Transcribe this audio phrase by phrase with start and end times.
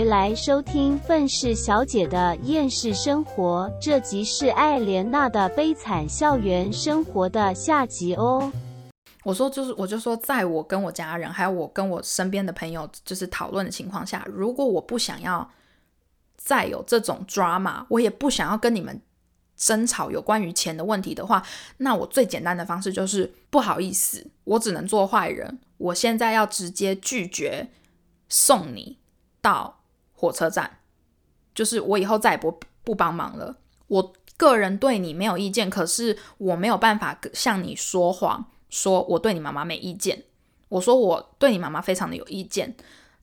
[0.00, 8.50] 回来收听愤世小姐的厌世生活，这集是艾莲娜的悲惨校园生活的下集哦。
[9.24, 15.50] 我说就是，我就说，在我跟我家人还有我跟我身边的朋友就是讨论的情况下，如果我不想要
[16.34, 19.02] 再有这种 drama，我也不想要跟你们
[19.54, 21.42] 争吵有关于钱的问题的话，
[21.76, 27.68] 那我最简单的方式就是不好意思，我只能做坏人，我现在要直接拒绝
[28.30, 28.96] 送你
[29.42, 29.79] 到
[30.20, 30.70] 火车站，
[31.54, 33.56] 就是我以后再也不不帮忙了。
[33.86, 38.44] 我个人对你没有意见，可是我没有办法向你说谎。
[38.68, 40.22] 说我对你妈妈没意见，
[40.68, 42.76] 我说我对你妈妈非常的有意见。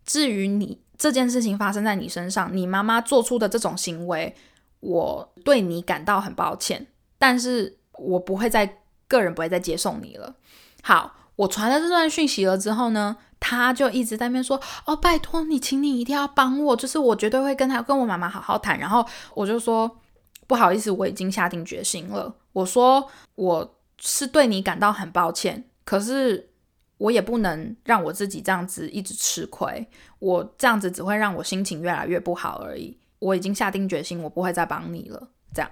[0.03, 4.35] 至于你这件事情发生在你身上，你妈妈做出的这种行为，
[4.79, 6.87] 我对你感到很抱歉，
[7.19, 10.35] 但是我不会再个人不会再接送你了。
[10.81, 19.99] 好，我传了这段讯息了之后呢，他就一直在那边说：“哦，拜托你，请你一定要帮我，就是我绝对会跟他跟我妈妈好好谈。”然后我就说
[20.47, 23.73] ：“不好意思，我已经下定决心了。”我说我。
[23.99, 26.51] 是对你感到很抱歉，可是
[26.99, 29.87] 我也不能让我自己这样子一直吃亏，
[30.19, 32.95] 我这样子只会让我心情越来越不好而已。
[33.17, 35.29] 我已经下定决心，我不会再帮你了。
[35.51, 35.71] 这样，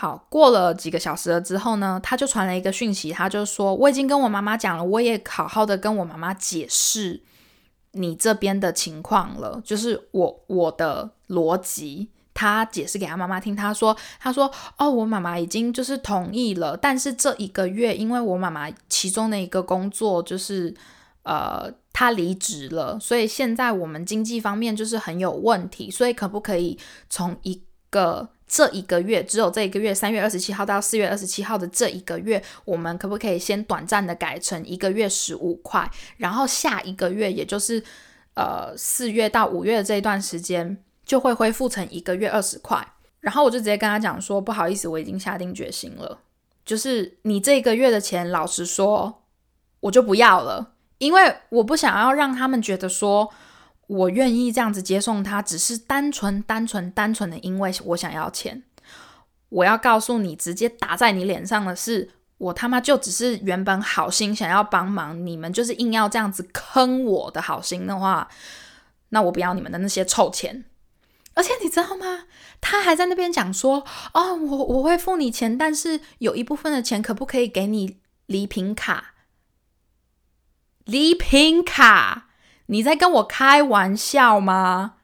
[0.00, 7.22] 好，过了几个小时了之后呢，他就传了一个讯息，他就说我已经跟我妈妈讲了，我也好好的跟我妈妈解释
[7.92, 12.08] 你这边的情况了，就是我我的逻辑。
[12.32, 20.74] 他解释给他妈妈听，他说：“他说哦，我妈妈已经就是同意了，但是这一个月，因为我妈妈其中的一个工作就是
[21.24, 26.78] 呃，她离职了，所以现在我们经济方面就是很有问题，所以可不可以
[27.10, 37.82] 从一个这一个月，只有这一个月，三月二十七号到四月二十七号的这一个月，我们可不可以先短暂的改成一个月十五块，然后下一个月，也就是
[38.34, 40.76] 呃四月到五月的这一段时间。”
[41.10, 42.86] 就会恢复成一个月二十块，
[43.18, 46.20] 然后我就直接跟他讲说，不好意思，我已经下定决心了，
[46.64, 49.24] 就是你这个月的钱，老实说，
[49.80, 53.28] 我就不要了，因为我不想要让他们觉得说
[53.90, 58.62] 我愿意这样子接送他，只是单纯、单纯、单纯的因为我想要钱。
[59.48, 62.08] 我要告诉你，直接打在你脸上的是，
[62.38, 68.28] 我他妈就只是原本好心想要帮忙，你们就是硬要这样子坑我的好心的话，
[69.08, 70.64] 那我不要你们的那些臭钱。
[71.34, 72.26] 而且你知道吗？
[72.60, 73.84] 他还在那边讲说
[74.14, 79.14] ：“哦，我我会付你钱，但是有一部分的钱可不可以给你礼品卡？
[80.84, 82.28] 礼品卡？
[82.70, 84.94] 你在跟我开玩笑吗？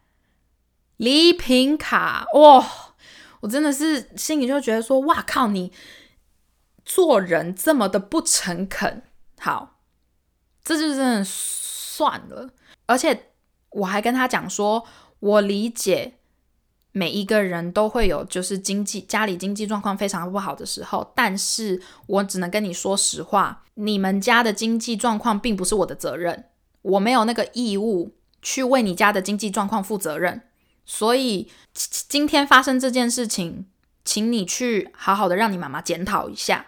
[0.97, 2.27] 礼品卡？
[2.35, 2.67] 哇！
[3.41, 5.49] 我真的是心里就觉得说：哇靠！
[5.49, 5.73] 你
[6.85, 9.03] 做人这么的不诚恳。
[9.39, 9.81] 好，
[10.65, 12.51] 这就真的算了。
[12.87, 13.33] 而且
[13.71, 14.87] 我还跟他讲说。”
[15.19, 16.19] 我理解
[16.93, 26.51] 每一个人都会有就是经济家里经济状况非常不好的时候，但是我只能跟你说实话，你们家的经济状况并不是我的责任，
[26.87, 30.43] 我没有那个义务去为你家的经济状况负责任。
[30.85, 31.51] 所以
[32.09, 33.67] 今天发生这件事情，
[34.05, 36.67] 请你去好好的让你妈妈检讨一下。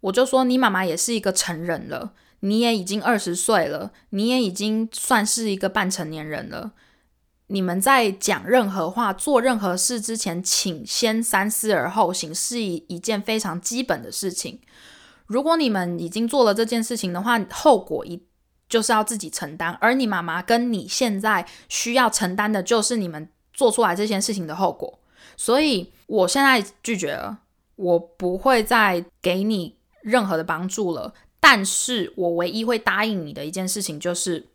[0.00, 6.72] 我就说你妈妈也是一个成人了，你也已经二十岁了，你也已经算是一个半成年人了。
[7.46, 14.60] 你们在讲任何话、做任何事之前，请先三思而后行，是一一件非常基本的事情。
[15.26, 18.26] 如果你们已经做了这件事情的话，后果一
[18.74, 19.72] 就是要自己承担。
[19.80, 24.98] 而你妈妈跟你现在需要承担的，就是你们做出来这件事情的后果。
[25.36, 27.38] 所以我现在拒绝了，
[27.76, 31.14] 我不会再给你任何的帮助了。
[31.38, 34.48] 但是我唯一会答应你的一件事情就是。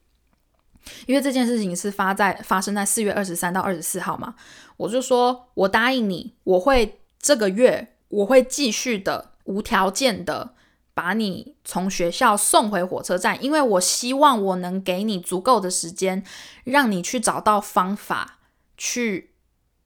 [1.05, 4.33] 因为这件事情是发在发生在四月二十三到二十四号嘛，
[4.77, 10.53] 我就说，我答应你，我会这个月我会继续的无条件的
[10.99, 16.25] 把你从学校送回火车站，因为我希望我能给你足够的时间，
[16.65, 18.39] 让你去找到方法
[18.75, 19.31] 去，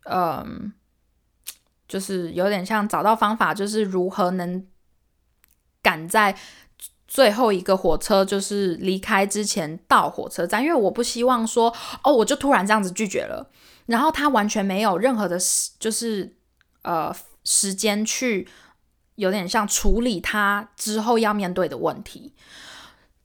[0.05, 0.73] 嗯，
[1.87, 4.65] 就是有点像找到方法，就是如何能
[5.83, 6.35] 赶在。
[7.05, 11.71] 最后一个火车就是离开之前到火车站，因为我不希望说
[12.03, 13.51] 哦，我就突然这样子拒绝了，
[13.85, 16.35] 然后他完全没有任何的时，就是
[16.81, 18.47] 呃时间去
[19.15, 22.33] 有点像处理他之后要面对的问题。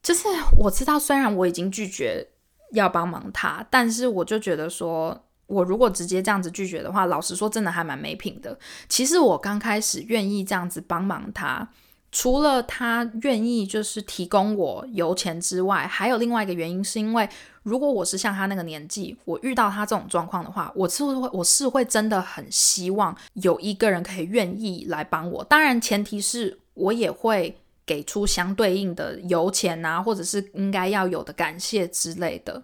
[0.02, 2.26] 就是我知道，虽然我已经拒绝
[2.72, 8.58] 要帮忙他，但是我就觉得说，我如果直接这样子拒绝的话，老实说，真的还蛮没品的。
[8.88, 11.68] 其实我刚开始愿意这样子帮忙他。
[12.10, 17.28] 除了他愿意就是提供我油钱之外，还有另外一个原因，是因为
[17.62, 25.44] 如果我是像他那个年纪，我遇到他这种状况的话，我是会我是会真的很希望有一个人可以愿意来帮我。
[25.44, 32.62] 当然，前提是我也会给出相对应的油钱啊，或者是应该要有的感谢之类的。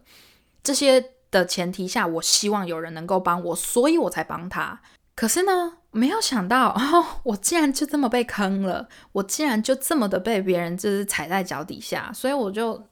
[0.63, 4.81] 这些的前提下，我希望有人能够帮我，所以我才帮他。
[5.17, 12.85] 可是呢，没有想到， 哦，我竟然就这么被坑了，我竟然就这么的被别人就是踩在脚底下，所以我就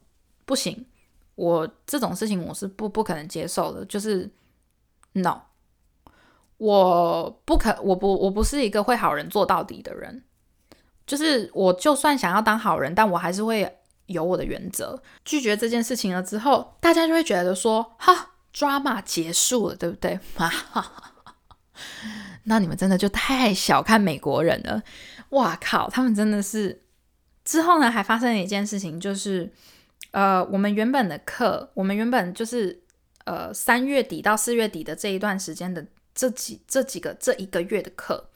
[0.45, 0.87] 不行，
[1.35, 4.31] 我这种事情我是不不可能接受的，就是
[5.15, 5.41] no，
[6.59, 10.23] 我不可，我不我不是一个会好人做到底的人，
[11.05, 15.03] 就是我就算想要当好人，但我还是会有我的原则。
[15.25, 20.21] 拒绝这件事情了之后，大家就会觉得说，哈，drama 结束了，对不对？
[20.37, 21.12] 哈哈哈。
[22.45, 24.83] 那你们真的就太小看美国人了！
[25.31, 26.81] 哇靠，他们真的是。
[27.45, 29.53] 之后呢，还发生了一件事情，就是
[30.13, 32.81] 呃，我们原本的课，我们原本就是
[33.25, 35.85] 呃三月底到四月底的这一段时间的
[36.15, 38.31] 这几这几个这一个月的课，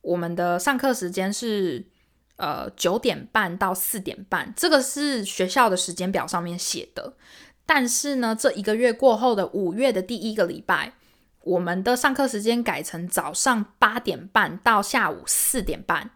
[0.00, 1.84] 我们的上课时间是
[2.36, 7.14] 呃九点半到四点半，这个是学校的时间表上面写的。
[7.66, 10.92] 但是呢，这一个月过后的五月的第一个礼拜。
[11.46, 16.10] 我们的上课时间改成早上八点半到下午四点半，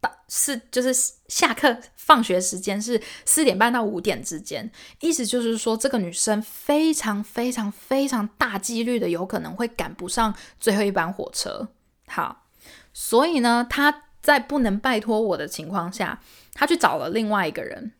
[0.00, 0.90] 到是就是
[1.28, 11.68] 下课放学时间是四点半到五点之间，意思就是说这个女生非常非常非常大几率的有可能会赶不上最后一班火车。
[12.06, 12.46] 好，
[12.94, 16.22] 所以呢，她在不能拜托我的情况下，
[16.54, 17.92] 她去找了另外一个人。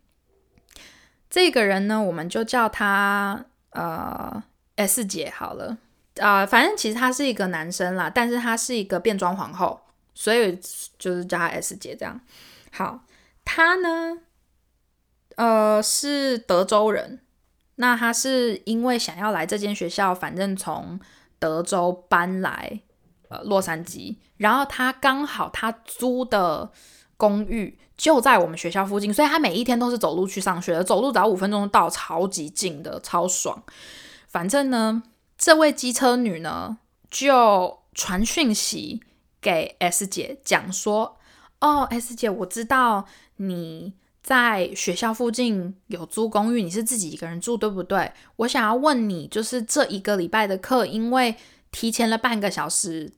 [1.29, 4.43] 这个人呢，我们就叫他呃
[4.77, 5.77] S 姐好了。
[6.21, 9.81] 啊，反正其实他是一个男生啦，但是他是一个变装皇后，
[10.15, 10.57] 所以
[10.97, 12.21] 就是叫他 S 姐这样。
[12.71, 13.01] 好，
[13.45, 14.19] 他呢，
[15.35, 17.21] 呃，是德州人。
[17.77, 21.01] 那他是因为想要来这间学校，反正从
[21.41, 22.81] 德州搬来
[23.29, 26.71] 呃洛杉矶，然后他刚好他租的
[27.17, 33.61] 公寓就在我们学校附近，所以他每一天都是走路去上学的，走路只要五分钟到，超级近的，超爽。
[34.29, 35.03] 反正呢。
[35.45, 36.79] 这位机车女呢，
[37.11, 39.03] 就传讯息
[39.43, 41.19] 给 S 姐，讲说
[41.61, 43.05] ：“哦，S 姐，我知道
[43.37, 43.93] 你
[44.23, 48.11] 在学校附近有租公寓，你是自己一个人住，对不对？
[48.37, 51.37] 我想要问你，就是这一个礼拜的课，因为
[51.71, 53.13] 提前了半个小时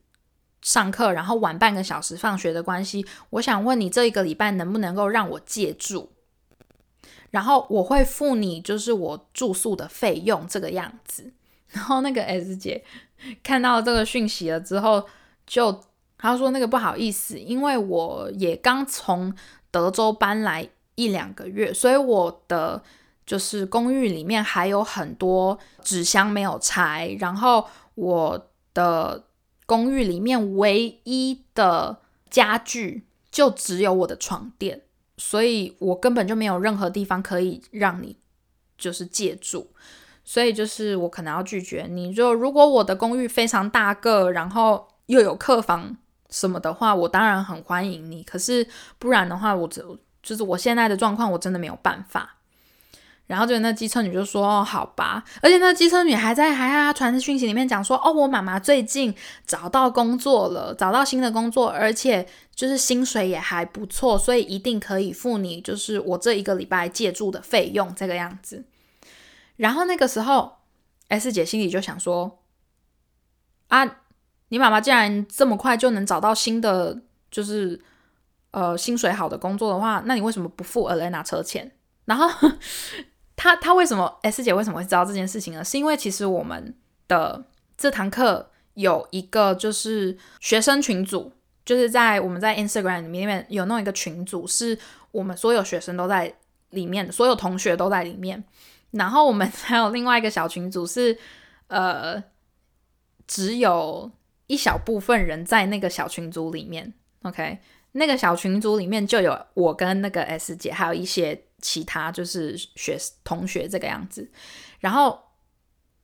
[0.61, 6.11] 上课，然后晚半个小时放学的关系，我想问你这一个礼拜能不能够让我借住，
[7.29, 11.31] 然后我会付你就是我住宿的费用，这个样子。”
[11.69, 12.83] 然后那个 S 姐
[13.43, 15.07] 看到这个讯息了之后，
[15.45, 15.83] 就
[16.17, 19.33] 她说那个不好意思，因为我也刚从
[19.69, 22.81] 德州搬来一两个月，所以我的
[23.25, 29.25] 就是公寓里面还有很多纸箱没有拆，然后我的
[29.65, 31.99] 公寓里面唯一的
[32.29, 34.81] 家具就只有我的床垫，
[35.17, 38.15] 所以我根本就没有任何地方可以让你
[38.77, 39.71] 就是借住。
[40.29, 42.13] 所以就是我可能要拒绝你。
[42.13, 45.95] 就如果我的公寓非常大个，然后又有客房
[46.29, 48.21] 什么的话，我当然很欢迎你。
[48.23, 48.67] 可是
[48.99, 52.35] 不然的话，我就就是我现在的状况，我真的没有办法。
[53.25, 68.65] 然后就那机车女就说：“哦，好吧。”而且那机车女还在还在传讯息里面讲说：“哦，我妈妈最近找到工作了，找到新的工作，而且就是薪水也还不错，所以一定可以付你就是我这一个礼拜借住的费用这个样子。”
[69.57, 70.57] 然后那个时候
[71.09, 72.39] ，S 姐心里就想说
[73.67, 74.01] ：“啊，
[74.49, 77.81] 你妈妈既然这么快就能找到新的，就是
[78.51, 81.71] 呃薪水好的工作的话，那你为什么不付 Alena 车钱？”
[82.05, 82.49] 然后
[83.35, 85.63] 他他为什么 S 姐为什么会知道这件事情呢？
[85.63, 86.75] 是因为其实我们
[87.07, 87.45] 的
[87.77, 91.31] 这堂课有一个就是学生群组，
[91.65, 94.77] 就是在我们在 Instagram 里面有弄一个群组，是
[95.11, 96.35] 我们所有学生都在
[96.69, 98.43] 里面，所有同学都在里面。
[98.91, 101.17] 然后我们还有另外一个小群组，是
[101.67, 102.23] 呃，
[103.27, 104.11] 只有
[104.47, 106.93] 一小部分人在那个小群组里面。
[107.23, 107.59] OK，
[107.91, 114.29] 那个小群组里面就有我跟那个 S 姐，还有一些其他就是学同学这个样子。
[114.79, 115.19] 然后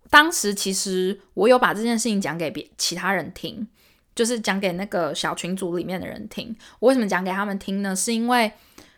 [0.09, 3.65] 当时其实我有把这件事情讲给别其他人听，
[4.13, 6.53] 就是讲给那个小群组里面的人听。
[6.79, 7.95] 我为什么讲给他们听呢？
[7.95, 8.51] 是因为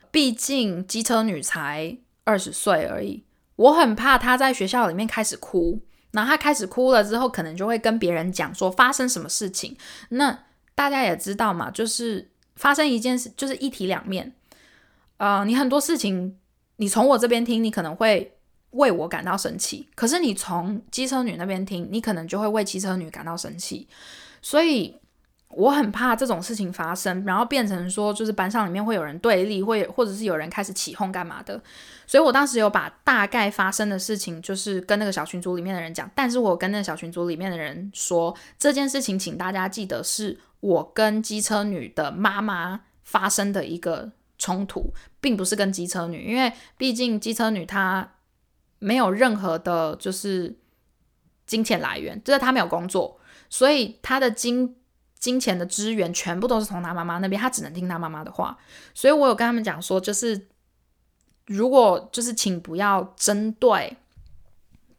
[0.10, 3.24] 毕竟机车女才二十岁而已。
[3.56, 5.80] 我很怕他在学校里面开始哭，
[6.12, 9.78] 然后他开始哭了之后，可能就会跟别人讲说发生什么事情。
[10.10, 10.38] 那
[10.74, 14.34] 大家也知道嘛，就是发生一件事，就是一体两面。
[15.18, 16.38] 呃，你很多事情，
[16.78, 18.38] 你从我这边听，你可能会
[18.72, 23.88] 为我感到生气，可是你从机车女那边听，你可能就会为机车女感到生气，
[24.42, 24.98] 所以。
[25.50, 31.62] 我很怕这种事情发生，然后变成说，就是班上里面会有人对立，会或者是有人开始起哄干嘛的。
[32.06, 36.12] 所以我当时有把大概发生的事情，就是跟那个小群组里面的人讲。
[36.14, 48.16] 但是我跟那个小群组里面的人说，这件事情，请大家记得是我跟机车女的妈妈发生的一个冲突，并不是跟机车女，因为毕竟机车女她
[48.80, 50.58] 没有任何的，就是
[51.46, 54.75] 金钱来源，就是她没有工作，所以她的金。
[55.18, 58.58] 金钱的资源全部都是从他妈妈那边，他只能听他妈妈的话。
[58.94, 60.48] 所以我有跟他们讲说，就是
[61.48, 63.98] 如果就是请不要针对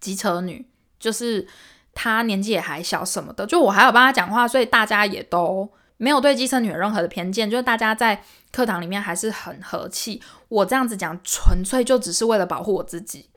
[0.01, 0.67] 机车女，
[0.99, 1.47] 就是
[1.95, 3.47] 她年纪也还小什么的。
[3.47, 7.49] 就我还有帮她讲话，所以大家也都没有对机车女有任何的偏见。
[7.49, 10.21] 就是大家在课堂里面还是很和气。
[10.49, 13.31] 我这样子讲，纯粹就只是为了保护我自己，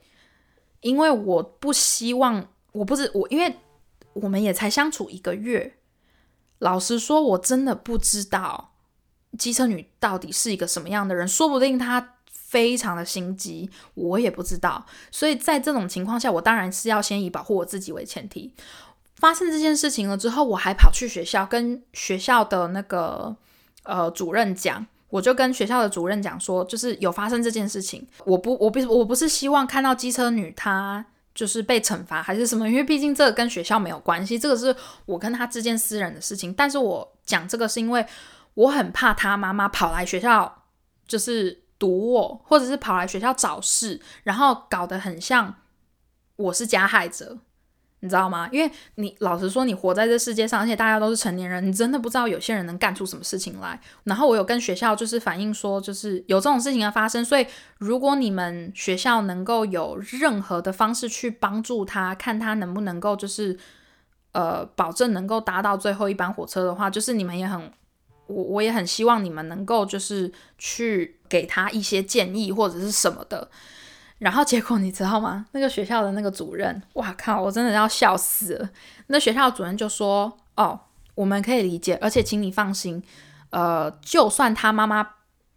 [0.81, 3.55] 因为我不希望，我不是我，因为
[4.13, 5.75] 我们也才相处一个月。
[6.59, 8.71] 老实说，我真的不知道
[9.37, 14.85] 机车女到底是一个什么样的人，说不定她非常的心机，我也不知道。
[15.11, 18.53] 所以在这种情况下，我当然是要先以保护我自己为前提。
[19.15, 23.35] 发生这件事情了之后，我还跑去学校跟学校的那个
[23.83, 31.05] 呃主任讲，我就跟学校的主任讲说，就是有发生这件事情，我不，我不，我不是希望看到机车女她。
[31.39, 32.67] 就是被惩罚还是什么？
[32.67, 36.53] 因为毕竟这个跟学校没有关系，这个是我跟他之间私人的事情。
[36.53, 38.05] 但是我讲这个是因为
[38.55, 40.65] 我很怕他妈妈跑来学校
[41.07, 45.55] 就是堵我，或者是跑来学校找事，然后搞得很像
[46.35, 47.37] 我是加害者。
[48.01, 48.47] 你知道吗？
[48.51, 53.79] 因为你老实说，你活在这世界上，而且大家都是成年人，你真的不知道有些人能干出什么事情来。
[54.05, 57.45] 然后我有跟学校就是反映说，就是有这种事情的发生，所以
[57.77, 63.57] 如果你们学校能够有任何的方式去帮助他，看他能不能够就是
[64.31, 67.69] 呃保证能够搭到最后一班火车的话，就是你们也很
[68.27, 73.49] 我我也很希望你们能够就是去给他一些建议或者是什么的。
[74.19, 75.47] 然后结果你知道吗？
[75.51, 77.41] 那个学校的那个主任，哇靠！
[77.41, 78.69] 我真的要笑死了。
[79.07, 80.79] 那学校主任就说：“哦，
[81.15, 83.01] 我们可以理解，而且请你放心，
[83.49, 85.07] 呃，就算他妈妈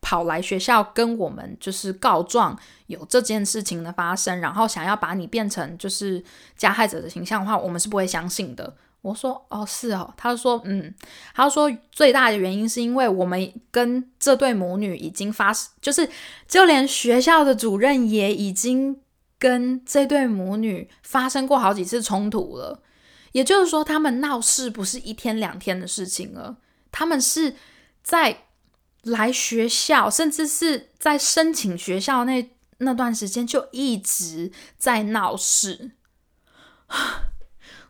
[0.00, 6.24] 跑来学校跟我们就是告状有这件事情的发生，然后想要把你变成就是
[6.56, 10.94] 加害者的形象的话，我们是不会相信的。”我说哦是哦，他说嗯，
[11.34, 16.08] 他说最大的原因是因为我们跟这对母女已经发生，就是
[16.48, 19.00] 就连学校的主任也已经
[19.38, 22.80] 跟这对母女发生过好几次冲突了，
[23.32, 26.56] 也就是说他们闹事不是一天两天的事情了，
[26.92, 27.56] 他们是
[28.04, 28.44] 在
[29.02, 35.90] 来学校，甚至是在申请学校那那段时间就一直在闹事。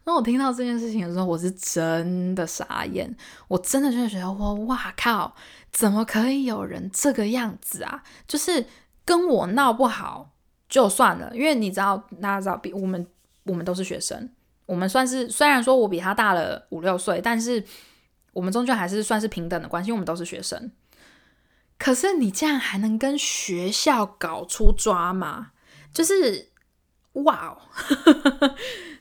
[0.04, 3.14] 当我听到这件事情的时候，我是真的傻眼，
[3.48, 5.34] 我真的就觉得我哇靠，
[5.70, 8.02] 怎么可以有人这个样子啊？
[8.26, 8.66] 就是
[9.04, 10.32] 跟我闹不好
[10.68, 13.06] 就算了，因为你知道，大家知道，比我们
[13.44, 14.28] 我们都是学生，
[14.66, 17.64] 我们算是虽然说我比他大了五六岁，但是
[18.32, 20.72] 我们终究还是算是平等的关系，我们都是学生。
[21.78, 25.52] 可是你这样还能跟学校搞出抓吗？
[25.92, 26.50] 就是
[27.12, 27.58] 哇哦！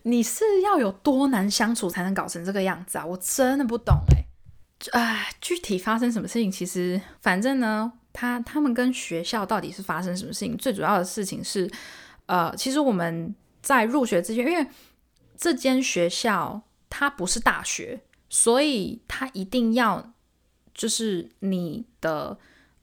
[0.04, 3.06] 你是要有多难相处才能搞成这个样子啊？
[3.06, 6.52] 我真的不懂哎，哎，具体发生什么事情？
[6.52, 10.58] 其实反正呢，他他们跟学校到底是发生什么事情？
[10.58, 11.72] 最主要的事情是，
[12.26, 14.68] 呃，其实我们在入学之前，因为
[15.38, 20.14] 这间学校它不是大学，所以它一定要
[20.74, 22.38] 就是你的。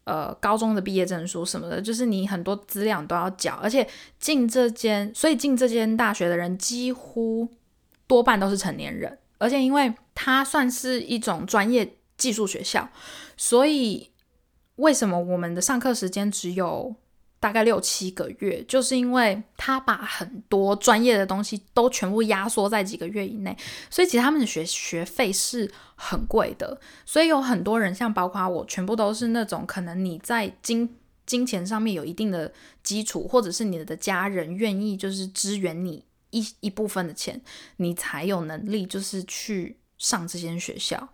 [0.09, 3.87] 呃，高中的毕业证书什么的，就是你很多资料都要缴，而且
[4.19, 7.47] 进这间，所以进这间大学的人几乎
[8.07, 12.89] 多半都是成年人，而且因为它算是一种专业技术学校，
[13.37, 14.11] 所以
[14.77, 16.97] 为什么我们的上课时间只有？
[17.41, 23.57] 大概六七个月，就是因为他把很多专业的东西都全部压缩在几个月以内，
[23.89, 26.81] 所以其实他们的学学费是很贵的。
[27.07, 32.53] 所以有很多人，像包括我，全部都是那种可能你在金金钱上面有一定的
[32.83, 37.41] 基础，或者是你的家人愿意就是支援你一一部分的钱，
[37.77, 41.09] 你才有能力就是去上这间学校。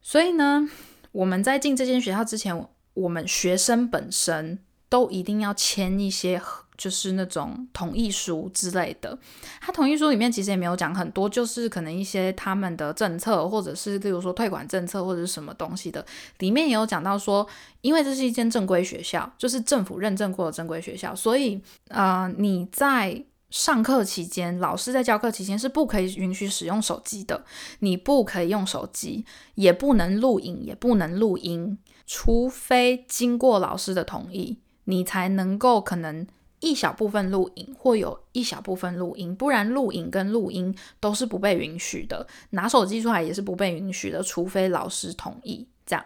[0.00, 0.68] 所以呢，
[1.10, 4.60] 我们在进这间学校之前，我们学生本身。
[4.94, 6.40] 都一定要签一些
[6.78, 9.18] 就是那种同意书之类的。
[9.60, 16.06] 他同意书里面其实也没有讲很多，就是可能一些他们的政策，或者是例如说退款政策或者是什么东西的，
[16.38, 17.44] 里面也有讲到说，
[17.80, 23.24] 因为这是一间正规学校，就是政府认证过的正规学校，所以呃你在。
[23.50, 27.44] 上课期间，老师在教课期间是不可以允许使用手机的。
[27.78, 29.24] 你不可以用手机，
[29.54, 36.26] 也不能录影，也不能录音，除非经过老师的同意，你才能够可能
[36.60, 42.26] 一小部分录影或有一小部分录音，不然录影跟录音都是不被允许的。
[42.50, 45.68] 拿手机出来也是不被允许的，除非老师同意。
[45.84, 46.04] 这样，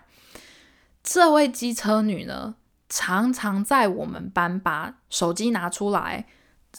[1.02, 2.56] 这位机车女呢，
[2.88, 6.26] 常常在我们班把手机拿出来。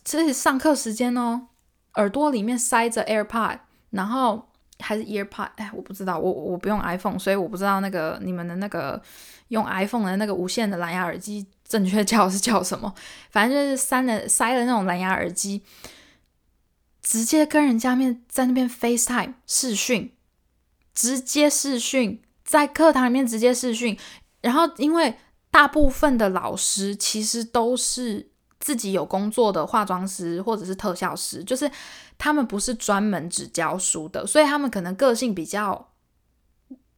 [0.03, 1.47] 这是上课时间哦，
[1.95, 9.01] 耳朵里面塞着 AirPod，然后还是 EarPod，哎，我不知道，我我不用 iPhone，所以我不知道那个你们的那个
[9.47, 12.93] 用 iPhone 的那个无线的蓝牙耳机正确叫是叫什么，
[13.29, 15.63] 反正就是塞了塞了那种蓝牙耳机，
[17.01, 20.11] 直接跟人家面在那边 FaceTime 视讯，
[20.93, 23.97] 直接视讯，在课堂里面直接视讯，
[24.41, 25.15] 然后因为
[25.49, 28.27] 大部分的老师其实都是。
[28.61, 31.71] 自己有工作的化妆师或者是特效师，就是
[32.17, 35.93] 他们不是专门只教书的，所以他们可能个性比较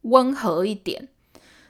[0.01, 1.09] 温和一点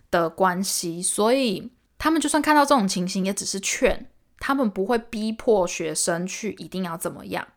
[0.10, 1.70] 的关系，所以
[2.01, 7.48] 他们就算看到这种情形，也只是劝他们不会逼迫学生去一定要怎么样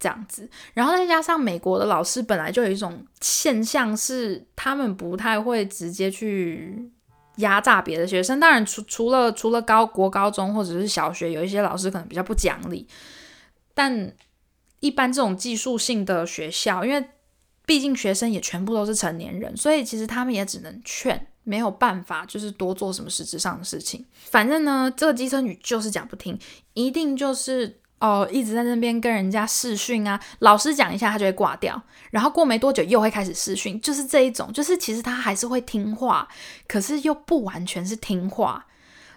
[0.00, 0.50] 这样子。
[0.74, 6.90] 然后再加上美国的老师本来就有一种现象，是他们不太会直接去。
[7.36, 12.86] 压榨别的学生，当然除除了除了高国高中或者是小学，有一些老师可能比较不讲理，
[13.72, 14.12] 但
[14.80, 17.02] 一般这种技术性的学校，因为
[17.64, 24.04] 毕竟学生也全部都是成年人，所以其实他们也只能劝，没有办法就是多做什么实质上的事情。
[24.14, 26.38] 反正呢，这个机车女就是讲不听，
[26.74, 27.78] 一定就是。
[28.02, 31.80] 哦，一直在那边跟人家试训啊，老师讲一下她就会挂掉，
[32.10, 36.26] 然后过没多久又会开始试训，就是这一种，就是其实她还是会听话，
[36.66, 38.66] 可是又不完全是听话，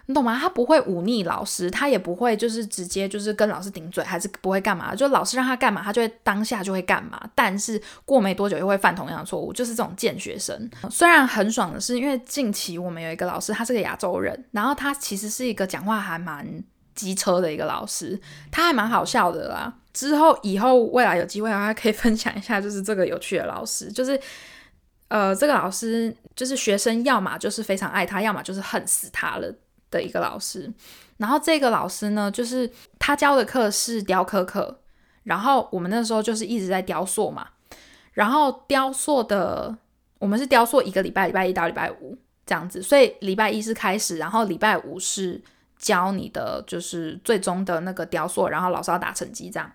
[0.06, 0.38] 你懂吗？
[0.40, 10.70] 他不会忤逆老师，他也不会就是直接就是跟老师顶嘴，还是不会干嘛，就老师让他干嘛，他就会当下就会干嘛，但是过没多久又会犯同样的错误，就是这种贱学生。
[10.90, 16.64] 虽然很爽的是，因为近期我们有一个老师，他是个亚洲人，然后他其实是一个讲话还蛮。
[16.96, 18.18] 机车的一个老师，
[18.50, 19.70] 他还蛮好笑的啦。
[19.92, 24.18] 之后以后未来有机会的话，可以分享一下，就是这个有趣的老师， 就是
[25.08, 29.54] 呃，这个老师就是学生要么就是非常爱他，要么就是恨死他了
[29.90, 30.72] 的一个老师。
[31.16, 34.80] 然后这个老师呢，就是他教的课是雕刻课，
[35.22, 37.48] 然后我们那时候就是一直在雕塑嘛。
[38.12, 39.76] 然后雕塑的
[40.18, 45.42] 我们是雕塑一个礼拜，礼拜一到礼拜五这样子，所以礼拜一是开始，然后礼拜五是。
[45.78, 49.70] 教你的就是最终的那个雕塑，然后老师要打成绩这样。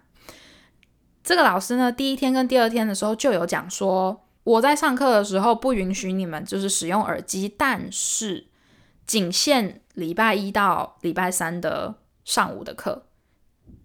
[1.23, 8.47] 这个老师呢，第一天跟第二天的时候就有讲说，我在上课的时候不允许你们就是使用耳机，但是
[9.05, 13.07] 仅限礼拜一到礼拜三的上午的课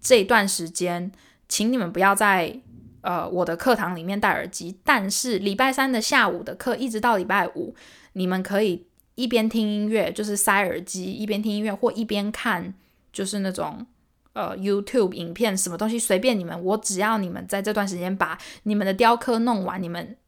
[0.01, 1.13] 这一段时间，
[1.49, 2.61] 请你们不要在
[3.01, 4.81] 呃我的课堂里面戴耳机。
[4.85, 7.75] 但是礼拜三的下午的课一直到礼拜五，
[8.13, 8.87] 你们可以。
[9.17, 12.75] 一边听音乐，就是塞耳机，一边听音乐，或一边看，
[13.15, 13.87] 就是那种
[14.35, 16.63] 呃 YouTube 影片，什么东西随便你们。
[16.63, 20.19] 我只要你们在这段时间把你们的雕刻弄完，你们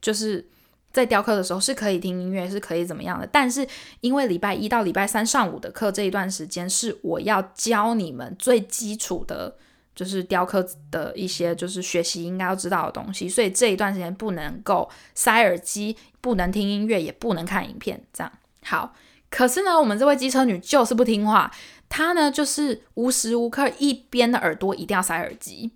[0.00, 0.48] 就是
[0.92, 3.26] 在雕刻的时候是可以听音乐，是可以怎么样的。
[3.30, 3.66] 但是
[4.00, 9.54] 因为礼拜一到礼拜三上午的课这一段时间是我要教你们最基础的，
[9.94, 18.32] 就是雕刻的一些就是学习应该要知道的东西，所以这一段时间不能够塞耳机，不能听音乐，也不能看影片，这样。
[18.64, 18.94] 好，
[19.30, 21.50] 可是呢，我们这位机车女就是不听话，
[21.88, 25.70] 她呢就是无时无刻一边的耳朵一定要塞耳机。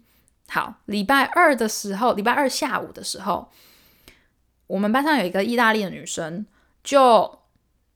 [0.49, 3.51] 好，礼拜二的时候，礼拜二下午的时候，
[4.67, 6.47] 我们班上有一个意大利的女生，
[6.83, 7.41] 就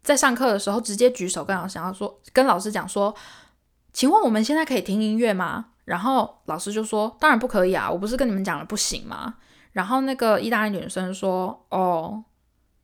[0.03, 3.15] 在上课的时候直接举手跟老师说，跟老师讲说，
[3.93, 5.67] 请问我们现在可以听音乐吗？
[5.85, 9.37] 然后老师就说，当然不可以啊，我不是跟你们讲了不行吗？
[9.73, 12.25] 然后那个意大利女生说，哦，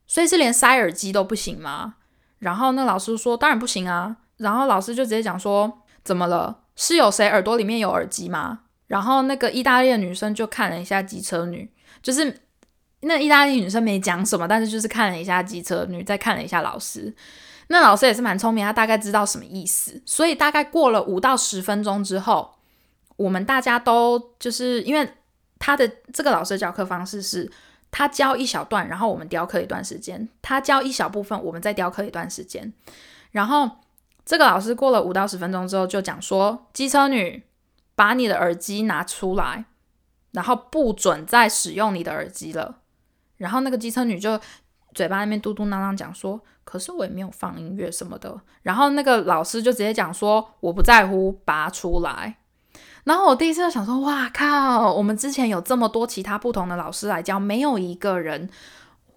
[0.06, 1.94] 所以是连塞耳机都不行吗？
[2.38, 6.62] 然后那老师说：“当然不行啊！”然后老师就直接讲说：“怎么了？
[6.74, 12.42] 是有谁耳朵里面有耳机吗？”然后那个意大利的女生就看了一下机车女，就是
[13.02, 17.14] 那意大利女生没讲什么，但是就是看了一下机车女，再看了一下老师。
[17.68, 20.02] 那老师也是蛮聪明，他大概知道什么意思。
[20.04, 22.54] 所以大概过了五到十分钟之后，
[23.16, 25.14] 我们大家都就是因为
[25.58, 27.50] 他的这个老师的教课方式是。
[27.94, 30.26] 他教一小段，然后我们雕刻一段时间。
[30.40, 32.72] 他教一小部分，我们再雕刻一段时间。
[33.32, 33.70] 然后
[34.24, 37.42] 这个老师过了五到十分钟之后就讲说：“机车女，
[37.94, 39.66] 把你的耳机拿出来，
[40.30, 42.76] 然后不准再使用你的耳机了。”
[43.42, 44.40] 然后那个机车女就
[44.94, 52.36] 嘴巴那边嘟嘟囔囔讲说：“可是我也没有放音乐什么的。”然后那个老师就直接讲说：“我不在乎，拔出来。”
[53.04, 54.92] 然后我第一次就想说：“哇靠！
[54.94, 58.48] 我们之前有这么多其他不同的老师来教，没有一个人。”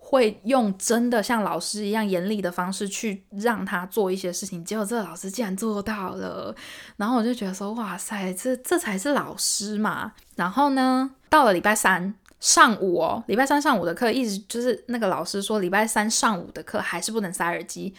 [0.07, 6.55] 会用真的像老师一样严厉的方式去让他做一些事情，结果这个老师竟然做到了，
[6.97, 10.13] 然后我就觉得说，哇塞，这这才是老师嘛。
[10.35, 12.13] 然后呢，到了礼拜三
[12.45, 17.95] 上午哦，礼拜三上午的课，一直就是那个老师说，礼拜三上午的课还是不能塞耳机，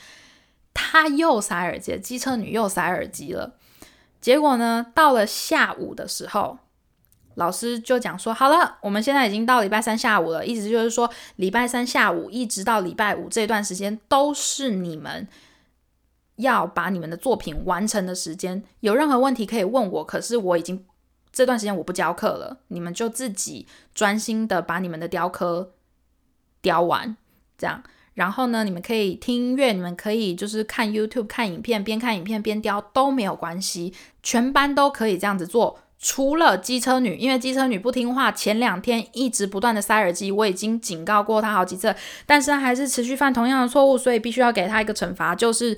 [0.72, 3.56] 他又塞耳机，机车女又塞耳机了。
[4.20, 6.58] 结果呢，到了下午的时候。
[7.34, 15.28] 老师就讲说，好了，我们现在已经到礼拜三下午了，意思就是说，礼拜三下午一直到礼拜五这段时间都是你们
[16.36, 18.62] 要把你们的作品完成的时间。
[18.80, 20.82] 有任何问题可以问我，可是我已经
[21.36, 25.74] 这段时间我不教课了，你们就自己专心的把你们的雕刻
[26.62, 27.14] 雕完，
[27.58, 27.82] 这样。
[28.14, 35.78] 然后呢，你们可以听音乐，你们可以就是看 YouTube 看影片，边看影片边雕都没有关系，全班都可以这样子做。
[35.98, 41.94] 除了机车女，因为机车女不听话，前两天一直不断的塞耳机，我已经警告过她好几次，
[42.24, 45.76] 但是她还是持续犯同样的错误，所以必须要给她一个惩罚，就是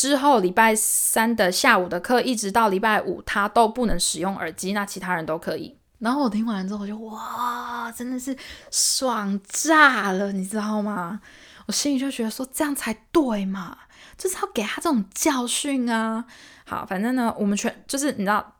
[0.00, 5.76] 之后礼拜三的下午的课，一直到礼拜五，他都不能使用耳机，那其他人都可以。
[5.98, 8.34] 然后我听完之后，我就哇，真的是
[8.70, 11.20] 爽炸了，你知道吗？
[11.66, 13.76] 我心里就觉得说这样才对嘛，
[14.16, 16.24] 就是要给他这种教训啊。
[16.64, 18.56] 好，反正呢，我们全就是你知道。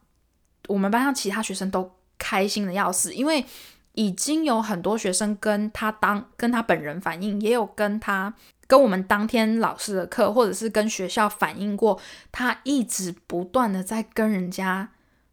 [0.69, 3.45] 我们班上其他学生都开心的要死，因为
[3.95, 8.33] 已经有很多学生跟他当跟他本人反映，也有跟他
[8.71, 14.89] 跟我们当天老师的课，或者是跟学校反映过，他一直不断的在跟人家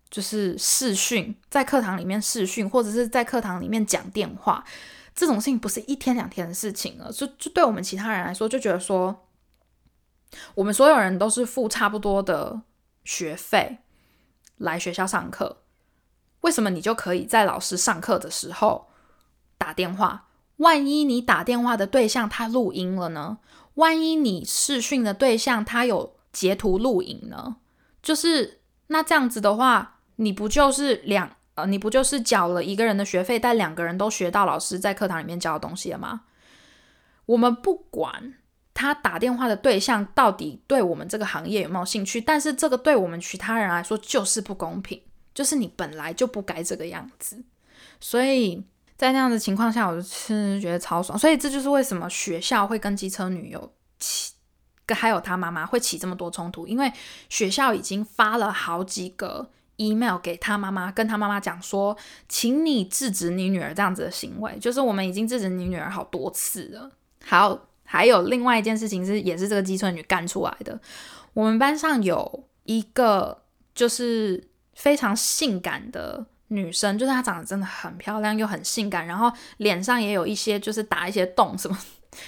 [0.10, 4.66] 就是视讯，在课堂里面视讯，或者是在课堂里面讲电话，
[5.14, 9.28] 这种事情不是一天两天的事情了，就就对我们其他人来说，就觉得说，
[10.56, 12.64] 我们所有人都是付差不多的
[13.04, 13.78] 学费。
[14.60, 15.62] 来学校上课，
[16.42, 18.90] 为什么你就可以在老师上课的时候
[19.56, 20.27] 打电话？
[20.58, 23.40] 万一你打电话的对象他录音了呢？
[23.76, 27.58] 万一你视讯的对象他有截图录影呢？
[28.04, 36.22] 就是那这样子的话，你不就是两呃，你不就是缴了一个人的学费，但两个人都学到老师在课堂里面教的东西了吗？
[37.26, 38.36] 我们不管。
[38.80, 42.22] 他打电话的对象到底对我们这个行业有没有兴趣？
[42.22, 45.02] 但是这个对我们其他人来说就是不公平，
[45.34, 47.44] 就是你本来就不该这个样子。
[48.00, 48.64] 所以
[48.98, 51.18] 在那样的情况下，我就是觉得超爽。
[51.18, 54.34] 所以这就是为什么学校会跟机车女友起，
[54.90, 56.92] 还有他妈妈会起这么多冲突，因为
[57.30, 61.96] 学校已经发了好几个 email 给他妈妈，跟他妈妈讲说，
[62.28, 64.58] 请你制止你女儿这样子的行为。
[64.60, 66.92] 就是我们已经制止你女儿好多次了。
[67.24, 67.64] 好。
[67.90, 70.78] 还有另外一件事情是，也是这个机车女干出来的。
[71.32, 81.78] 我们班上有一个就是非常性感的女生，就是她长得真的很漂亮又很性感，然后脸上也有一些就是打一些洞什么，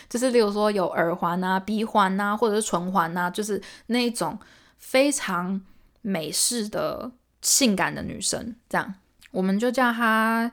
[0.10, 4.38] 就是例如说有耳环啊、鼻环啊，或者是唇环啊，就是那一种
[4.78, 5.62] 非常
[6.02, 8.56] 美式的性感的女生。
[8.68, 8.94] 这样
[9.32, 10.52] 我们就叫她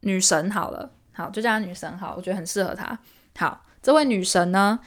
[0.00, 2.98] 女神好了，好就叫她女神好，我觉得很适合她。
[3.36, 3.64] 好。
[3.80, 4.80] 这位女神呢，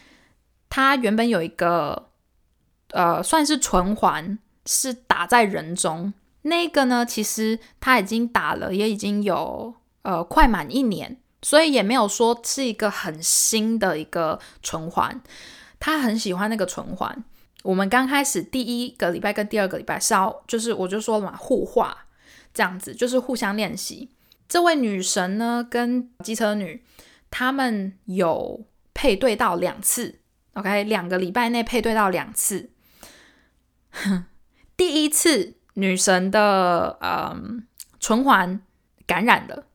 [0.70, 2.10] 她原本有一个
[2.92, 6.14] 呃，算是唇环，是打在人中。
[6.44, 15.22] 那个呢，其实他已经打了，也已经有呃快满一年，所以也没有说是一个很新的一个存环。
[15.80, 17.24] 他很喜欢那个存环。
[17.64, 22.06] 我们刚开始第一个礼拜跟第二个礼拜是要，就是我就说了嘛，互画
[22.54, 24.10] 这样子，就是互相练习。
[24.48, 26.84] 这位女神呢，跟机车女
[27.30, 28.66] 他们有。
[28.94, 30.20] 配对到两次
[30.54, 32.72] ，OK，两个礼拜内配对到两次。
[34.76, 37.66] 第一次女神的嗯
[38.00, 38.62] 唇环
[39.08, 39.66] 感染了，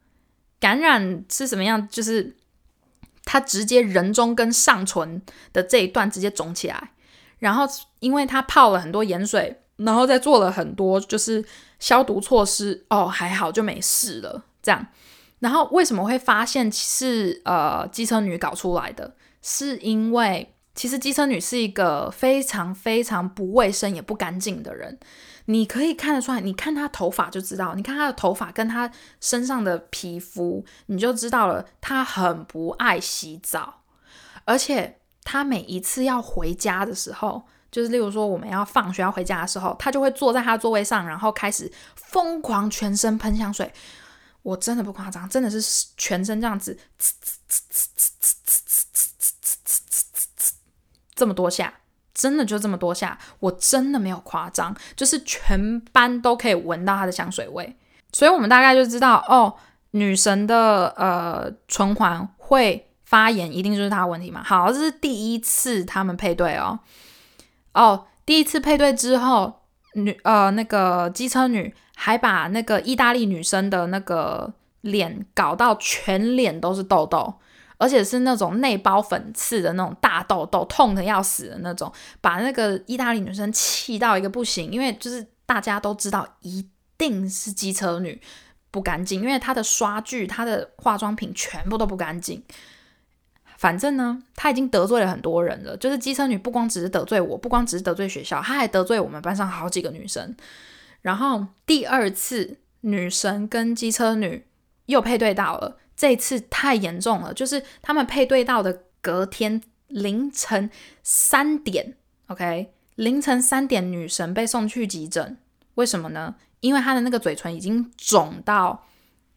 [0.60, 1.86] 感染是什么样？
[1.88, 2.36] 就是
[3.24, 5.20] 她直接人中跟上唇
[5.52, 6.92] 的这一段直接肿起来，
[7.40, 7.66] 然后
[7.98, 11.44] 因为她泡了很多盐水，然后再做了很多就是
[11.78, 14.86] 消毒措施，哦，还好就没事了，这样。
[15.40, 19.16] 然后为什么会发现是呃机车女搞出来的？
[19.42, 24.98] 是因为其实机车女是一个非常非常不卫生也不干净的人。
[25.46, 33.82] 你可以看得出来，你看他头发就知道，你看他的头发跟他身上的皮肤，你就知道了，他很不爱洗澡。
[34.44, 43.72] 而且他每一次要回家的时候，就是例如说我们要放学要回家的时候，他就会坐在他座位上，然后开始疯狂全身喷香水。
[44.42, 46.78] 我真的不夸张，真的是全身这样子，
[51.16, 51.74] 这么多下，
[52.16, 57.76] 真的就这么多下，我真的没有夸张，就是全班都可以闻到它的香水味，
[58.12, 59.54] 所以我们大概就知道，哦，
[59.90, 64.42] 女神的呃唇环会发炎，一定就是她的问题嘛。
[64.42, 66.80] 好，这是第一次他们配对哦，
[67.74, 69.60] 哦，第一次配对之后，
[69.94, 71.74] 女呃那个机车女。
[71.98, 74.52] 还把那个意大利女生的那个
[74.82, 77.32] 脸搞到全脸都是痘痘，
[77.78, 84.70] 而且是那种内包粉刺的那种大痘痘，痛的要死的那种，把那个意大利女生气到一个不行。
[84.70, 88.20] 因为就是大家都知道一定是机车女
[88.70, 92.42] 不干净，因为她的刷具、她的化妆品全部都不干净。
[93.58, 95.76] 反正呢，她已经得罪了很多人了。
[95.76, 100.34] 就是机车女不光只是得罪我，不光只是得罪学校，她还得罪我们班上好几个女生。
[101.02, 104.44] 然后第二次女神跟机车女
[104.86, 110.70] 又配对到了，这次太严重了，就是他们配对到的隔天凌晨
[111.02, 115.38] 三点，OK，凌晨三点女神被送去急诊，
[115.74, 116.36] 为什么呢？
[116.60, 118.86] 因为她的那个嘴唇已经肿到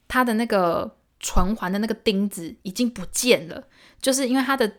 [0.08, 3.64] 她的那个唇环的那个钉子已经不见了，
[4.02, 4.72] 就是因为她的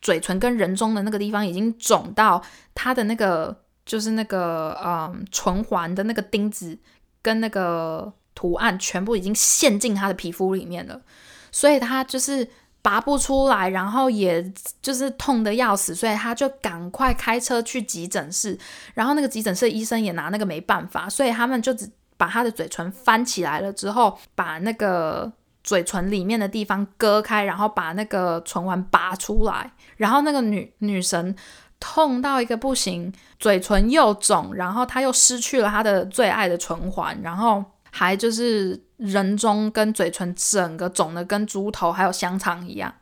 [0.00, 2.42] 嘴唇跟人中的那个地方已经肿到
[2.74, 3.64] 她的那个。
[3.86, 6.78] 就是那个嗯，唇环的那个钉子
[7.22, 11.00] 跟那个图案全部已经陷进他的皮肤里面了，
[11.50, 12.48] 所以他就是
[12.82, 18.58] 拔不出来，然后也就是痛的要死，所以他就赶快开车去急诊室，
[18.94, 25.30] 然后那个急诊室医生也拿那个没办法，所以他们就只把他的嘴唇翻起来了之后，把那个
[25.62, 31.36] 嘴唇里面的地方割开，然后把那个唇环拔出来，然后那个女女神。
[31.82, 42.94] 痛到一个不行，嘴唇又肿，然后她又失去了她的最爱的唇环，然后还就是人中跟嘴唇整个肿的跟猪头还有香肠一样，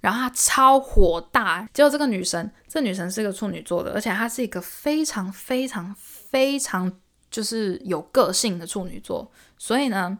[0.00, 1.68] 然后他超火大。
[1.72, 6.92] 结果这个女神，这女神是一个处女座的，而且她是一个非常非常非常
[7.30, 10.18] 就是有个性的处女座，所以呢，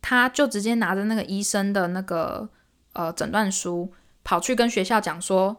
[0.00, 2.48] 她就直接拿着那个医生的那个
[2.92, 3.92] 呃诊断书，
[4.24, 5.56] 跑去跟学校讲说。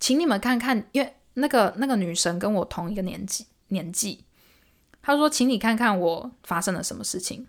[0.00, 4.24] 请你们看看，因为那个那个女神跟我同一个年纪年纪，
[5.02, 7.46] 他说：“请你看看我发生了什么事情。”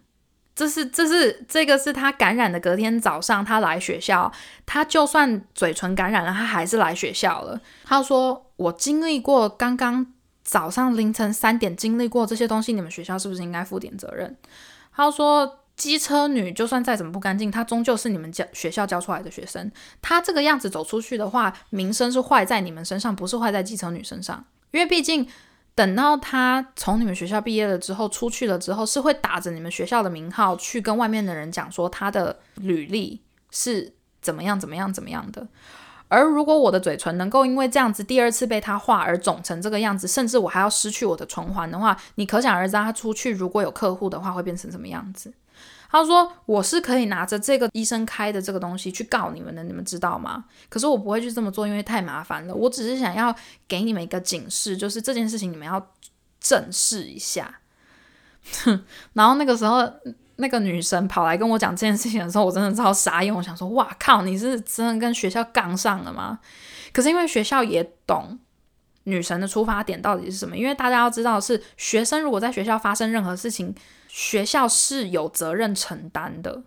[0.55, 4.31] 这是这是这个是他感染的隔天早上，他来学校，
[4.65, 7.59] 他就算嘴唇感染了，他还是来学校了。
[7.83, 14.37] 他说：“我经历过刚刚早上凌晨三点经历过这些东西，你们学校是不是应该负点责任？”
[14.95, 15.57] 他说。
[15.79, 19.71] 机车女就算再怎么不干净，她终究是你们教学校教出来的学生。
[20.01, 24.43] 她这个样子走出去的话，名声是坏在你们身上，不是坏在机车女身上。
[24.71, 25.25] 因为毕竟
[25.79, 35.47] 等到他从你们学校毕业了之后，出去了之后，是会打着你们学校的名号去跟外面的人讲说他的履历是怎么样怎么样怎么样的。
[36.09, 45.33] 而如果我的嘴唇能够因为这样子第二次被他画而肿成这个样子，甚至我还要失去我的唇环的话，你可想而知，他出去如果有客户的话，会变成什么样子？
[45.91, 50.45] 他说：“我是可以拿着这个医生开的这个东西去告你们的，你们知道吗？
[50.69, 52.53] 可是我不会去这么做，因为太麻烦了。
[52.53, 53.35] 我只是想要
[53.67, 55.93] 给你们一个警示，就是这件事情你们要
[56.39, 57.59] 正视一下。
[58.63, 59.81] ”哼然后那个时候，
[60.35, 63.33] 那个女生跑来跟我讲这件事情的时候，我真的超傻眼。
[63.33, 66.39] 我想说：“哇靠，你是真的跟学校杠上了吗？”
[66.93, 68.37] 可是因为学校也懂
[69.09, 73.75] 女神的出发点到底是什么，因为大家要知道是学生如果在学校发生任何事情。
[74.11, 76.63] 学校是有责任承担的，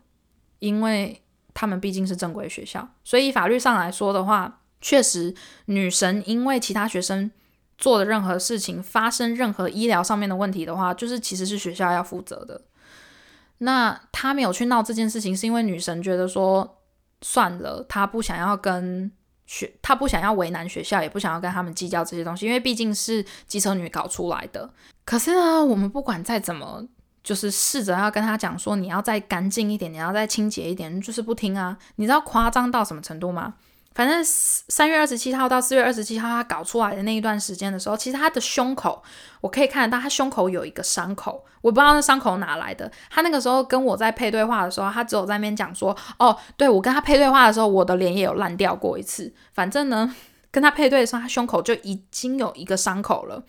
[0.60, 1.20] 因为
[1.52, 7.28] 他们毕竟是正规学校，所以法律上来说的话，确实女神因为其他学生
[7.76, 12.62] 做的任何事情发生任何医疗上面的问题的话，就是其实是学校要负责的。
[13.58, 16.78] 那他没有去闹这件事情，是因为女神觉得说
[17.22, 19.10] 算了，她不想要跟
[19.52, 24.70] 学，他不想要为难学校，也不想要跟他们计较这些东西，因为毕竟是机车女搞出来的。
[25.04, 26.86] 可是呢，我们不管再怎么。
[27.24, 31.78] 就是试着要跟他讲说，你要再干净一点，你要再清洁一点，就是不听啊！
[31.94, 33.54] 你知道夸张到什么程度吗？
[33.94, 39.02] 反正三月二十七号到四月二十七号，他搞出来的那一段时间的时候，其实他的胸口
[39.40, 42.90] 我可以看得到，他胸口有一个伤口，我不知道那伤口哪来的。
[43.10, 49.32] 他那个时候跟我在配对话的时候，他只有在那边讲说，哦，对我跟他配对话的时候，我的脸也有烂掉过一次。
[49.52, 50.14] 反正呢，
[50.50, 53.44] 跟他配对的时候，他胸口就已经有一个伤口了。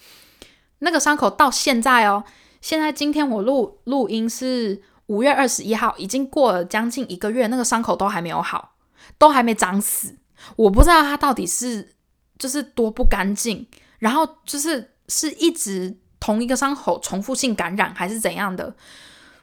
[0.80, 2.24] 那个伤口到现在哦。
[2.60, 8.76] 现在今天我录录音是五月二十一号，已经过了将近一个月，那个伤口都还没有好，
[9.18, 10.18] 都还没长死。
[10.56, 11.96] 我不知道他到底是
[12.38, 13.68] 就是多不干净，
[14.00, 18.76] 然后就是是一直同一个伤口重复性感染还是怎样的？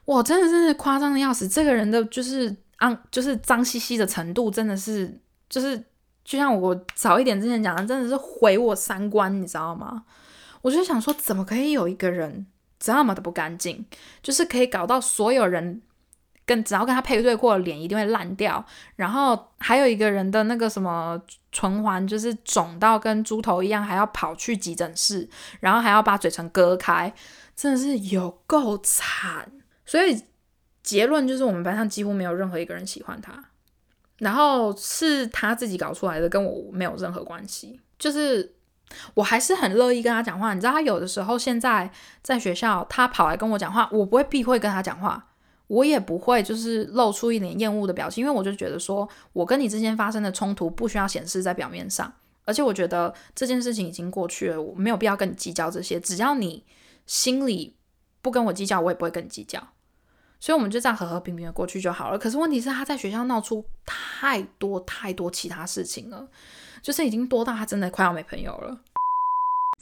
[0.07, 1.47] 哇，真的是夸张的要死！
[1.47, 5.79] 这个人的就是肮，就是脏兮兮的程度，真的是就是
[6.25, 10.05] 就像我早一点之前讲的，真的是毁我三观，你知道吗？
[10.63, 12.47] 我就想说，怎么可以有一个人
[12.79, 13.87] 这么的不干净，
[14.23, 15.83] 就是可以搞到所有人。
[16.51, 18.65] 跟只要跟他配对过，脸一定会烂掉。
[18.97, 21.17] 然后还有一个人的那个什么
[21.53, 25.29] 唇环，就是肿到跟猪头一样，还要跑去急诊室，
[25.61, 27.15] 然后还要把嘴唇割开，
[27.55, 29.49] 真的是有够惨。
[29.87, 30.25] 所以
[30.83, 33.45] 结论就是，我们班上几乎没有任何一个人喜欢他。
[34.19, 37.81] 然后是他自己搞出来的，跟我没有任何关系。
[37.97, 38.57] 就是
[39.15, 40.53] 我还是很乐意跟他讲话。
[40.53, 41.89] 你知道，他有的时候现在
[42.23, 45.29] 在学校，他跑来跟我讲话，我不会避讳跟他讲话。
[45.71, 52.13] 我也不会就是露出一点厌恶的表情，因为我就觉得说，我跟你之间发生的冲突不需要显示在表面上，
[52.45, 56.01] 而且我觉得这件事情已经过去了，我没有必要跟你计较这些。
[56.01, 56.65] 只要你
[57.07, 57.77] 心里
[58.21, 59.65] 不跟我计较，我也不会跟你计较。
[60.41, 62.19] 所以我们就这样和和平平的过去就好了。
[62.19, 66.27] 可是问题是，他在学校闹出太多太多其他事情了，
[66.83, 68.81] 就是已经多到他真的快要没朋友了。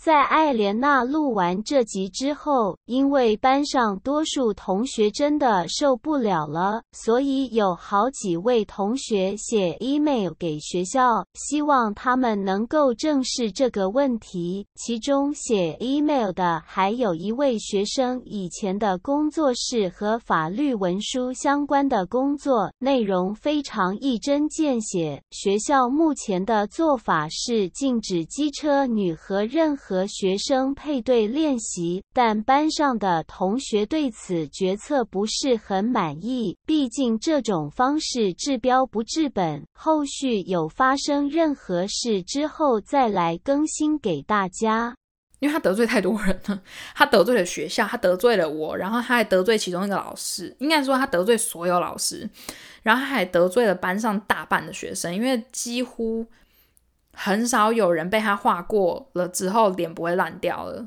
[0.01, 14.65] 在艾莲娜录完这集之后，因为班上多数同学真的受不了了，所以有好几位同学写 email 给学校，希望他们能够正视这个问题。
[14.77, 25.21] 其中写 email 的还有一位学生，以前的工作是和法律文书相关的工作，内容非常一针见血。
[25.33, 29.88] 学校目前的做法是禁止机车女和任何。
[29.89, 36.55] 和学生配对练习，但班上的同学对此决策不是很满意。
[36.67, 44.95] 毕竟这种方式治标不治本，后续有发生任何事之后再来更新给大家。
[45.39, 46.61] 因为他得罪太多人了，
[46.95, 50.55] 他得罪了学校，他得罪了我，然后他还得罪其中一个老师。
[50.59, 52.29] 应该说他得罪所有老师，
[52.83, 56.27] 然后他还得罪了班上大半的学生，因为几乎。
[57.21, 60.87] 很少有人被他画过了之后脸不会烂掉了，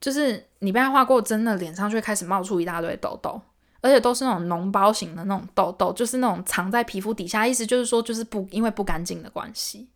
[0.00, 3.40] 就是你被他画过，真的脸上就会开始冒出一大堆痘痘，
[3.80, 9.86] 而且都是那种脓包型的那种痘痘，就是那种藏在皮肤底下，意思就是说就是不因为不干净的关系。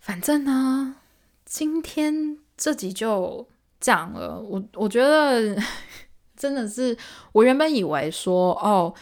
[0.00, 0.96] 反正呢，
[1.44, 3.46] 今天这集就
[3.78, 4.40] 这样了。
[4.40, 5.54] 我我觉得
[6.34, 6.96] 真的是，
[7.32, 8.94] 我原本以为说哦，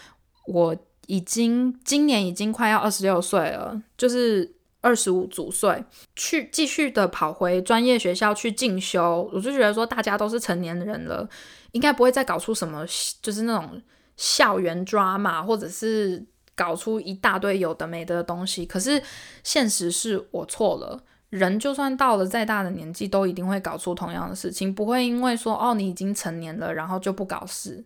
[0.47, 0.75] 我
[1.05, 4.56] 已经今年已经快要二十六岁了，就是。
[4.87, 5.83] 二十五组岁
[6.15, 11.27] 去继续的跑回专业学校去进修，我就觉得说大家都是成年人了，
[11.73, 12.85] 应该不会再搞出什么
[13.21, 13.81] 就是那种
[14.15, 18.65] 校园 drama，或者是搞出一大堆有的没的东西。
[18.65, 19.03] 可是
[19.43, 27.83] 现实是我错了，人就算到了再大的年纪，都一定会搞出同样的事情，不会因为说哦你已经成年了，然后就不搞事。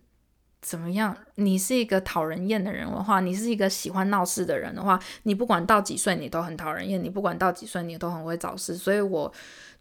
[0.62, 1.14] 怎么样？
[1.34, 7.02] 你是一个讨人厌的人的话，你是一个喜欢闹事的人的话，你不管到几岁，你都很讨人厌。
[7.02, 8.76] 你不管到几岁，你都很会找事。
[8.76, 9.30] 所以我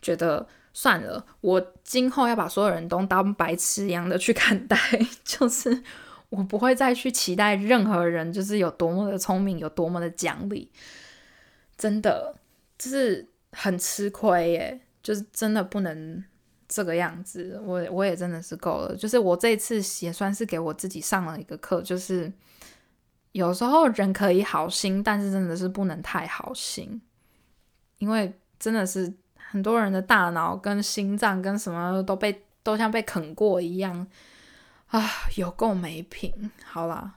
[0.01, 4.75] 觉得算了，我今后要把所有人都当白痴一样的去看待，
[5.23, 5.83] 就是
[6.29, 10.71] 我不会再去期待任何人就是有多么的聪明，有多么的讲理。
[11.77, 12.35] 真的，
[12.79, 16.23] 就是很吃亏耶，就是真的不能。
[16.73, 18.95] 这个样子，我我也真的是够了。
[18.95, 22.31] 就是我这次也算是给我自己上了一个课，就是
[23.33, 27.01] 有时候人可以好心，但是真的是不能太好心，
[27.97, 34.07] 因为真的是很多人的大脑跟心脏跟什么都被都像被啃过一样
[34.87, 35.05] 啊，
[35.35, 36.49] 有够没品。
[36.63, 37.15] 好啦，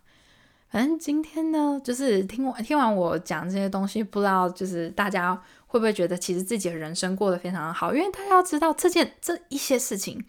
[0.69, 5.41] 反正今天呢，就是听完听完我讲这些东西，不知道就是大家。
[5.75, 7.93] 会不会觉得其实自己的人生过得非常的好？
[7.93, 10.25] 因为大家要知道，这件这一些事情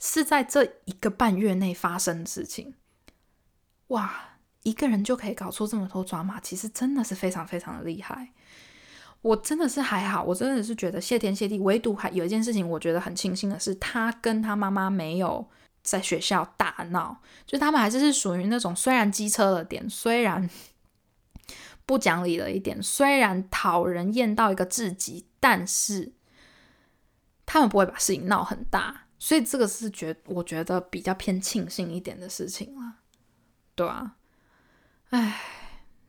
[0.00, 2.74] 是在这一个半月内发生的事情。
[3.86, 4.30] 哇，
[4.64, 8.32] 一个人就可以搞出这么多抓马，其实真的是非常非常的厉害。
[9.22, 11.60] 我真的是还好，我真的是觉得谢天谢地。
[11.60, 15.48] 唯独还有一件事情，我觉得很庆幸的是，他跟他妈妈没有
[15.84, 20.50] 在学校大闹，就他们还是是属于那种虽然机车了点，虽然。
[21.86, 26.12] 不讲理了一点，虽然讨人厌到一个至极，但是
[27.44, 32.94] 他们不会把事情闹很大，所以这个是觉我觉得比较偏庆幸一点的事情了，
[33.74, 34.14] 对啊，
[35.08, 35.40] 唉，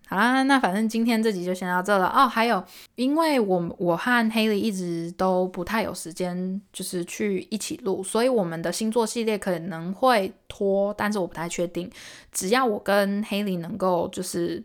[0.08, 2.28] 好啦，那反正今天这集就先到这了哦。
[2.28, 2.64] 还有，
[2.94, 11.90] 因为我我和黑莉一直都不太有时间，就是去一起录，所以我们的星座系列可能会拖，但是我不太确定。
[12.32, 14.64] 只要我跟黑莉能够就是。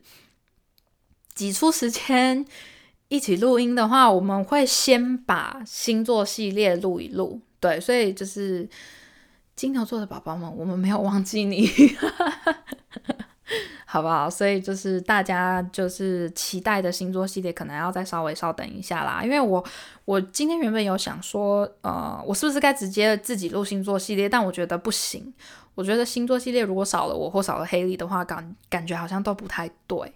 [1.37, 2.45] 挤出时间
[3.07, 7.41] 一起录音的话，我们会先把星座系列录一录。
[7.61, 8.68] 对，所以就是
[9.55, 11.70] 金牛座的宝宝们，我们没有忘记你。
[13.89, 14.28] 好不好？
[14.28, 19.22] 所以就是大家就是期待的星座系列，可能要再稍微稍等一下啦。
[19.22, 19.64] 因为我
[20.05, 24.28] 我今天原本有想说，呃，我是不是该直接自己录星座系列？
[24.28, 25.32] 但我觉得不行。
[25.76, 30.12] 我觉得星座系列如果少了我或少了黑莉的话，感感觉好像都不太对。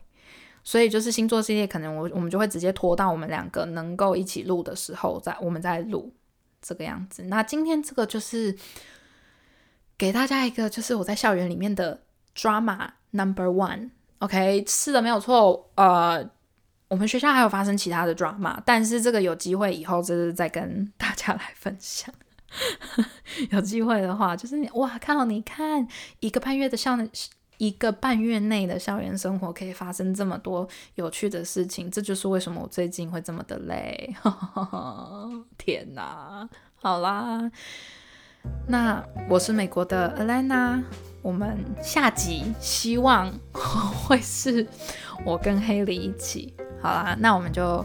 [0.63, 6.13] 所以就是星座系列，可能我我们就会直接拖到我们两个能够一起录的时候，再我们再录
[6.61, 7.23] 这个样子。
[7.25, 8.57] 那今天这个就是
[9.99, 12.03] 给大家一个，就是我在校园里面的
[12.37, 12.91] drama。
[13.13, 15.69] Number one，OK，是的，没有错。
[15.75, 16.25] 呃，
[16.87, 22.15] 我们学校还有发生其他的 drama，但是这个有机会以后就是再跟大家来分享。
[23.51, 25.89] 有机会的话，就是哇靠，你看
[26.21, 26.97] 一个半月的校
[27.61, 34.15] 一个半月内的校园生活可以发生这么多有趣的事情，这就是为什么我最近会这么的累。
[35.59, 37.51] 天哪，好啦，
[38.67, 40.83] 那我是美国的 Alana。
[41.21, 44.67] 我们下集希望会是
[45.23, 46.55] 我跟黑梨一起。
[46.81, 47.85] 好啦，那我们就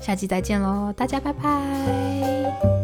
[0.00, 2.83] 下集再见喽，大家拜拜。